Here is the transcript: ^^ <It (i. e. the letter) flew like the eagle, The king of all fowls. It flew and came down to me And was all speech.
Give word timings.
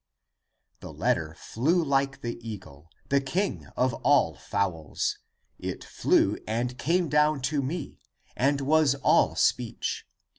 ^^ 0.01 0.03
<It 0.03 0.87
(i. 0.87 0.89
e. 0.89 0.89
the 0.89 0.93
letter) 0.99 1.35
flew 1.37 1.83
like 1.83 2.21
the 2.21 2.39
eagle, 2.41 2.89
The 3.09 3.21
king 3.21 3.67
of 3.77 3.93
all 4.03 4.33
fowls. 4.33 5.19
It 5.59 5.83
flew 5.83 6.39
and 6.47 6.79
came 6.79 7.07
down 7.07 7.41
to 7.53 7.61
me 7.61 7.99
And 8.35 8.61
was 8.61 8.95
all 9.03 9.35
speech. 9.35 10.07